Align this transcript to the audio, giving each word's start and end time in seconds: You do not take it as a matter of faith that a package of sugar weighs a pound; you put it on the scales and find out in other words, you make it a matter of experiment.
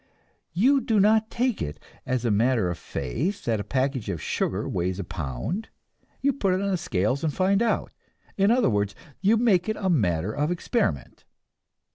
You 0.53 0.81
do 0.83 0.99
not 0.99 1.29
take 1.29 1.61
it 1.61 1.79
as 2.07 2.25
a 2.25 2.31
matter 2.31 2.71
of 2.71 2.79
faith 2.79 3.45
that 3.45 3.59
a 3.59 3.63
package 3.63 4.09
of 4.09 4.19
sugar 4.19 4.67
weighs 4.67 4.97
a 4.97 5.03
pound; 5.03 5.69
you 6.21 6.33
put 6.33 6.55
it 6.55 6.61
on 6.63 6.71
the 6.71 6.77
scales 6.77 7.23
and 7.23 7.31
find 7.31 7.61
out 7.61 7.93
in 8.35 8.49
other 8.49 8.67
words, 8.71 8.95
you 9.21 9.37
make 9.37 9.69
it 9.69 9.77
a 9.77 9.91
matter 9.91 10.33
of 10.33 10.49
experiment. 10.49 11.23